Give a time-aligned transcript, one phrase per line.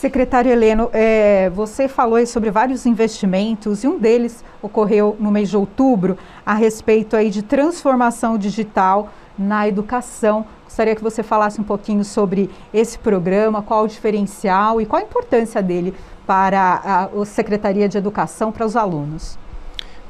[0.00, 5.58] Secretário Heleno, é, você falou sobre vários investimentos e um deles ocorreu no mês de
[5.58, 10.46] outubro a respeito aí de transformação digital na educação.
[10.64, 15.04] Gostaria que você falasse um pouquinho sobre esse programa, qual o diferencial e qual a
[15.04, 15.92] importância dele
[16.26, 19.38] para a, a Secretaria de Educação para os alunos.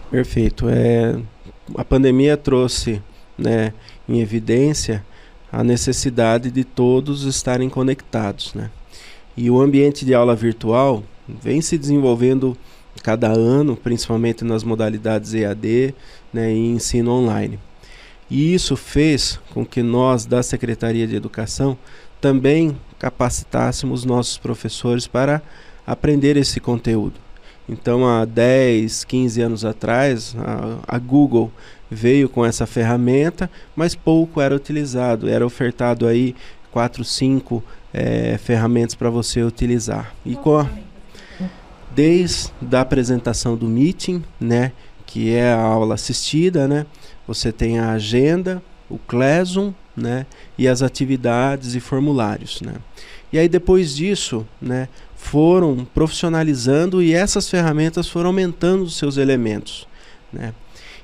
[0.09, 0.69] Perfeito.
[0.69, 1.19] É,
[1.77, 3.03] a pandemia trouxe
[3.37, 3.73] né,
[4.09, 5.05] em evidência
[5.51, 8.55] a necessidade de todos estarem conectados.
[8.55, 8.71] Né?
[9.37, 12.57] E o ambiente de aula virtual vem se desenvolvendo
[13.03, 15.95] cada ano, principalmente nas modalidades EAD
[16.33, 17.59] né, e ensino online.
[18.31, 21.77] E isso fez com que nós, da Secretaria de Educação,
[22.21, 25.43] também capacitássemos nossos professores para
[25.87, 27.15] aprender esse conteúdo.
[27.69, 31.53] Então, há 10, 15 anos atrás, a, a, Google
[31.91, 35.29] veio com essa ferramenta, mas pouco era utilizado.
[35.29, 36.35] Era ofertado aí
[36.73, 37.63] 4, 5
[37.93, 40.15] é, ferramentas para você utilizar.
[40.25, 40.67] E com
[41.95, 44.73] desde a apresentação do meeting, né,
[45.07, 46.87] que é a aula assistida, né,
[47.27, 50.25] você tem a agenda, o Classroom, né,
[50.57, 52.75] e as atividades e formulários, né.
[53.33, 59.87] E aí depois disso, né, foram profissionalizando e essas ferramentas foram aumentando os seus elementos,
[60.33, 60.55] né.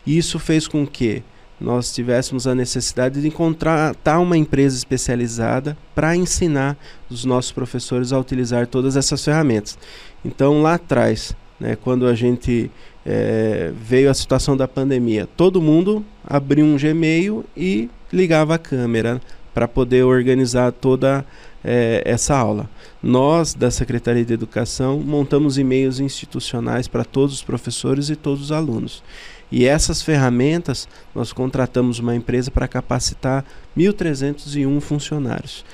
[0.07, 1.23] Isso fez com que
[1.61, 6.77] nós tivéssemos a necessidade de contratar uma empresa especializada para ensinar
[7.11, 9.79] os nossos professores a utilizar todas essas ferramentas.
[10.25, 12.71] Então, lá atrás, né, quando a gente
[13.05, 19.21] é, veio a situação da pandemia, todo mundo abriu um Gmail e ligava a câmera
[19.55, 21.25] para poder organizar toda
[21.67, 22.71] é, essa aula.
[23.03, 28.53] Nós, da Secretaria de Educação, montamos e-mails institucionais para todos os professores e todos os
[28.53, 29.03] alunos.
[29.51, 33.45] E essas ferramentas, nós contratamos uma empresa para capacitar
[33.77, 35.65] 1.301 funcionários.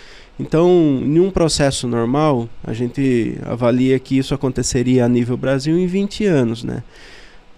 [0.41, 0.69] Então,
[1.05, 6.25] em um processo normal, a gente avalia que isso aconteceria a nível Brasil em 20
[6.25, 6.83] anos, né?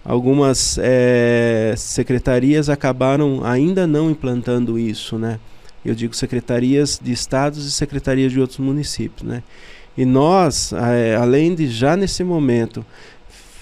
[0.04, 5.38] Algumas é, secretarias acabaram ainda não implantando isso, né?
[5.84, 9.42] Eu digo secretarias de estados e secretarias de outros municípios, né?
[9.96, 12.84] E nós, é, além de já nesse momento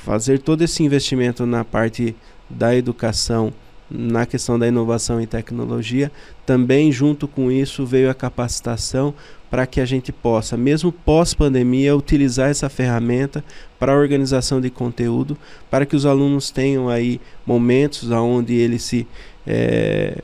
[0.05, 2.17] fazer todo esse investimento na parte
[2.49, 3.53] da educação
[3.93, 6.11] na questão da inovação e tecnologia.
[6.47, 9.15] Também, junto com isso, veio a capacitação
[9.51, 13.45] para que a gente possa, mesmo pós-pandemia, utilizar essa ferramenta
[13.79, 15.37] para a organização de conteúdo,
[15.71, 19.07] para que os alunos tenham aí momentos onde ele se
[19.47, 20.23] é,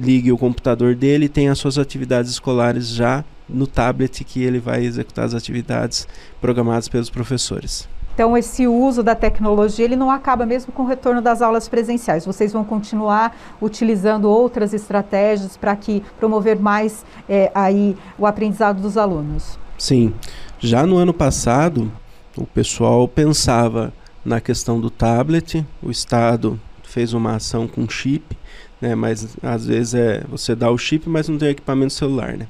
[0.00, 4.58] ligue o computador dele e tenha as suas atividades escolares já no tablet que ele
[4.58, 6.06] vai executar as atividades
[6.40, 7.88] programadas pelos professores.
[8.14, 12.26] Então, esse uso da tecnologia ele não acaba mesmo com o retorno das aulas presenciais.
[12.26, 18.98] Vocês vão continuar utilizando outras estratégias para que promover mais é, aí o aprendizado dos
[18.98, 19.58] alunos.
[19.78, 20.12] Sim.
[20.58, 21.90] Já no ano passado,
[22.36, 23.92] o pessoal pensava
[24.22, 25.66] na questão do tablet.
[25.82, 28.36] O Estado fez uma ação com chip,
[28.82, 28.96] né?
[28.96, 32.48] Mas às vezes é você dá o chip, mas não tem equipamento celular, né?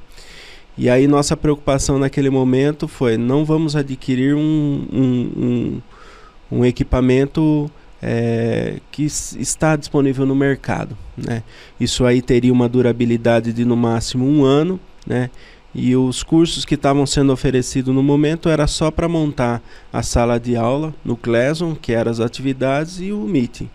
[0.76, 5.82] E aí nossa preocupação naquele momento foi não vamos adquirir um, um, um,
[6.50, 10.96] um equipamento é, que está disponível no mercado.
[11.14, 11.42] Né?
[11.78, 15.28] Isso aí teria uma durabilidade de no máximo um ano, né?
[15.74, 20.38] E os cursos que estavam sendo oferecidos no momento era só para montar a sala
[20.38, 23.70] de aula no Classroom, que eram as atividades, e o Meeting.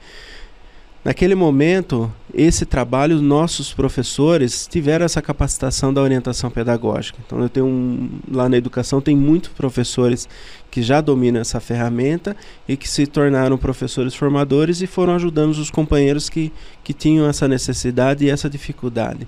[1.07, 7.18] Naquele momento, esse trabalho, nossos professores tiveram essa capacitação da orientação pedagógica.
[7.25, 10.28] Então, eu tenho um, lá na educação tem muitos professores
[10.69, 12.35] que já dominam essa ferramenta
[12.67, 16.51] e que se tornaram professores formadores e foram ajudando os companheiros que,
[16.84, 19.25] que tinham essa necessidade e essa dificuldade.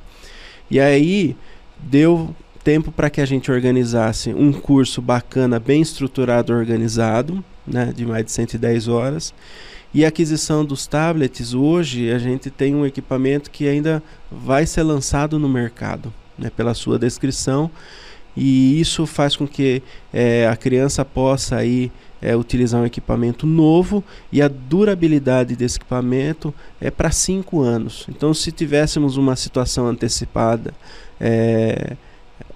[0.69, 1.33] E aí
[1.81, 8.05] deu tempo para que a gente organizasse um curso bacana, bem estruturado, organizado, né, de
[8.05, 9.33] mais de 110 horas
[9.93, 14.83] e a aquisição dos tablets, hoje a gente tem um equipamento que ainda vai ser
[14.83, 17.71] lançado no mercado, né, pela sua descrição,
[18.37, 19.81] e isso faz com que
[20.13, 21.91] é, a criança possa aí,
[22.21, 28.05] é, utilizar um equipamento novo e a durabilidade desse equipamento é para cinco anos.
[28.09, 30.73] Então, se tivéssemos uma situação antecipada
[31.19, 31.97] é,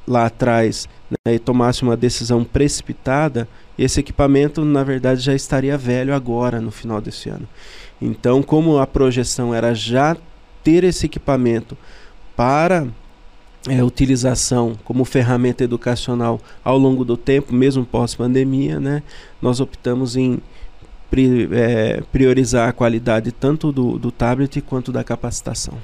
[0.07, 3.47] lá atrás né, e tomasse uma decisão precipitada,
[3.77, 7.47] esse equipamento na verdade já estaria velho agora no final desse ano.
[8.01, 10.17] Então, como a projeção era já
[10.63, 11.77] ter esse equipamento
[12.35, 12.87] para
[13.67, 19.03] é, utilização como ferramenta educacional ao longo do tempo, mesmo pós-pandemia, né,
[19.41, 20.39] nós optamos em
[21.09, 25.75] pri, é, priorizar a qualidade tanto do, do tablet quanto da capacitação.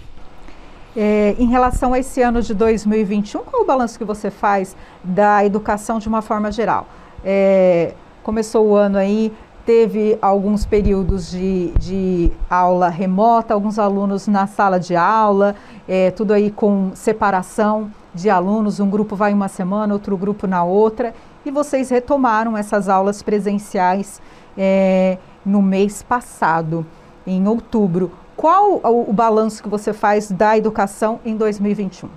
[0.98, 5.46] É, em relação a esse ano de 2021, qual o balanço que você faz da
[5.46, 6.88] educação de uma forma geral?
[7.24, 7.94] é,
[8.24, 9.34] começou o ano aí,
[9.66, 15.56] teve alguns períodos de, de aula remota, alguns alunos na sala de aula,
[15.88, 20.64] é, tudo aí com separação de alunos, um grupo vai uma semana, outro grupo na
[20.64, 21.14] outra,
[21.46, 24.22] e vocês retomaram essas aulas presenciais
[24.58, 26.86] é, no mês passado,
[27.26, 28.12] em outubro.
[28.40, 32.08] Qual o, o balanço que você faz da educação em 2021?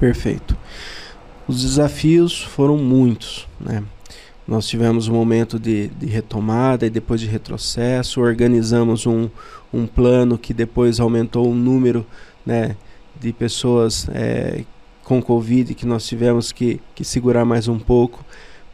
[0.00, 0.56] Perfeito.
[1.46, 3.84] Os desafios foram muitos, né?
[4.48, 9.28] Nós tivemos um momento de, de retomada e depois de retrocesso, organizamos um,
[9.70, 12.06] um plano que depois aumentou o número
[12.44, 12.74] né,
[13.20, 14.64] de pessoas é,
[15.02, 18.24] com Covid que nós tivemos que, que segurar mais um pouco.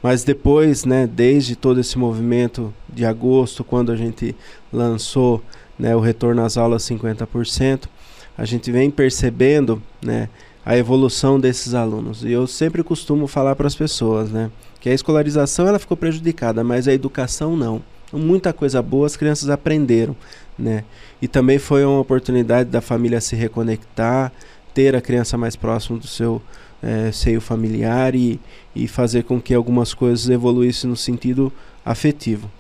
[0.00, 4.36] Mas depois, né, desde todo esse movimento de agosto, quando a gente
[4.72, 5.42] lançou
[5.80, 7.88] né, o retorno às aulas 50%,
[8.36, 10.28] a gente vem percebendo né,
[10.64, 12.22] a evolução desses alunos.
[12.22, 16.62] E eu sempre costumo falar para as pessoas né, que a escolarização ela ficou prejudicada,
[16.62, 17.82] mas a educação não.
[18.12, 20.14] Muita coisa boa as crianças aprenderam.
[20.58, 20.84] Né?
[21.22, 24.30] E também foi uma oportunidade da família se reconectar,
[24.74, 26.42] ter a criança mais próximo do seu
[26.82, 28.38] é, seio familiar e,
[28.74, 31.50] e fazer com que algumas coisas evoluíssem no sentido
[31.84, 32.50] afetivo.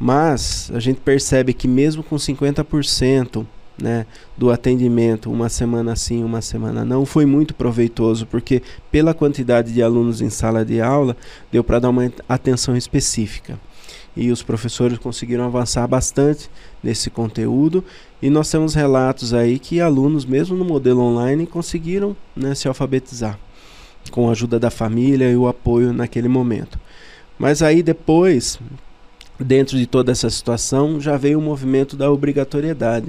[0.00, 3.46] Mas a gente percebe que mesmo com 50%
[3.80, 4.06] né,
[4.36, 9.82] do atendimento, uma semana sim, uma semana não, foi muito proveitoso, porque pela quantidade de
[9.82, 11.16] alunos em sala de aula,
[11.52, 13.58] deu para dar uma atenção específica.
[14.16, 16.50] E os professores conseguiram avançar bastante
[16.82, 17.84] nesse conteúdo
[18.20, 23.38] e nós temos relatos aí que alunos, mesmo no modelo online, conseguiram né, se alfabetizar
[24.10, 26.80] com a ajuda da família e o apoio naquele momento.
[27.38, 28.58] Mas aí depois,
[29.44, 33.06] dentro de toda essa situação, já veio o movimento da obrigatoriedade.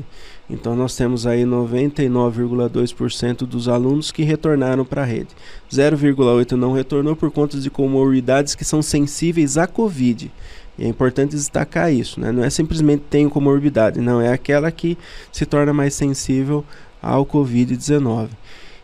[0.50, 5.30] Então nós temos aí 99,2% dos alunos que retornaram para a rede.
[5.72, 10.31] 0,8 não retornou por conta de comorbidades que são sensíveis à COVID.
[10.78, 12.31] E é importante destacar isso, né?
[12.31, 14.98] Não é simplesmente tem comorbidade, não, é aquela que
[15.31, 16.66] se torna mais sensível
[17.01, 18.30] ao Covid-19.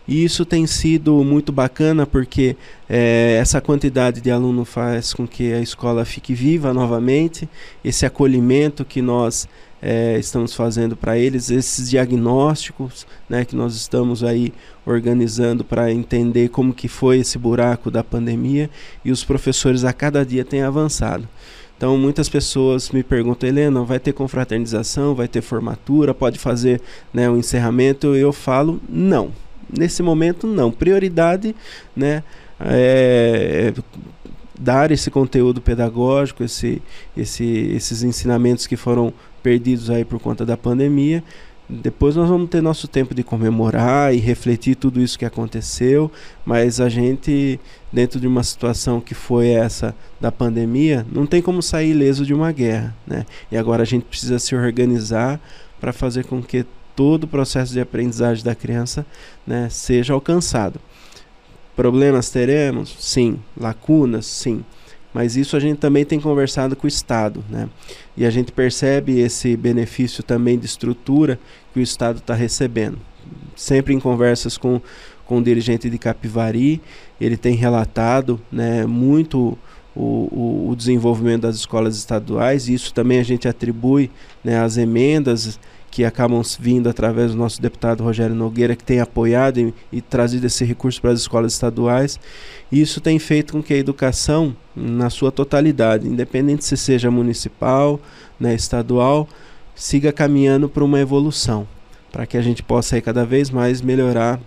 [0.08, 2.56] E isso tem sido muito bacana porque
[2.90, 7.50] é, essa quantidade de aluno faz com que a escola fique viva novamente,
[7.84, 9.48] esse acolhimento que nós
[9.82, 14.54] é, estamos fazendo para eles, esses diagnósticos né, que nós estamos aí
[14.86, 18.70] organizando para entender como que foi esse buraco da pandemia
[19.04, 21.28] e os professores a cada dia têm avançado.
[21.76, 26.82] Então muitas pessoas me perguntam, Helena, vai ter confraternização, vai ter formatura, pode fazer
[27.14, 28.16] né, um encerramento?
[28.16, 29.32] Eu falo, não.
[29.70, 30.72] Nesse momento não.
[30.72, 31.56] Prioridade,
[31.96, 32.24] né?
[32.60, 33.74] É,
[34.58, 36.82] dar esse conteúdo pedagógico, esse,
[37.16, 41.24] esse, esses ensinamentos que foram perdidos aí por conta da pandemia
[41.70, 46.10] depois nós vamos ter nosso tempo de comemorar e refletir tudo isso que aconteceu,
[46.46, 47.60] mas a gente,
[47.92, 52.34] dentro de uma situação que foi essa da pandemia, não tem como sair ileso de
[52.34, 52.96] uma guerra.
[53.06, 53.26] Né?
[53.52, 55.42] E agora a gente precisa se organizar
[55.80, 56.66] para fazer com que
[56.98, 59.06] todo o processo de aprendizagem da criança
[59.46, 60.82] né, seja alcançado.
[61.76, 62.96] Problemas teremos?
[63.00, 63.40] Sim.
[63.56, 64.26] Lacunas?
[64.26, 64.66] Sim.
[65.14, 67.70] Mas isso a gente também tem conversado com o Estado, né?
[68.16, 71.40] E a gente percebe esse benefício também de estrutura
[71.72, 72.98] que o Estado está recebendo.
[73.56, 74.82] Sempre em conversas com,
[75.24, 76.82] com o dirigente de Capivari,
[77.22, 79.58] ele tem relatado né, muito
[79.96, 84.12] o, o, desenvolvimento das escolas estaduais, e isso também a gente atribui
[84.44, 85.60] né, às emendas
[85.98, 90.46] que acabam vindo através do nosso deputado Rogério Nogueira, que tem apoiado e, e trazido
[90.46, 92.20] esse recurso para as escolas estaduais.
[92.72, 98.00] E isso tem feito com que a educação, na sua totalidade, independente se seja municipal,
[98.40, 99.28] né, estadual,
[99.74, 101.68] siga caminhando para uma evolução,
[102.12, 104.40] para que a gente possa aí, cada vez mais melhorar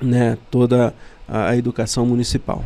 [0.00, 0.94] né, toda
[1.28, 2.64] a, a educação municipal.